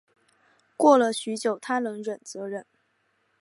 [0.75, 2.65] 过了许久她能忍则忍